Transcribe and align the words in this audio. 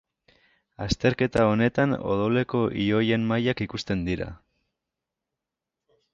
Azterketa 0.85 1.45
honetan 1.49 1.93
odoleko 2.13 2.63
ioien 2.87 3.29
mailak 3.33 3.63
ikusten 3.67 4.03
dira. 4.09 4.31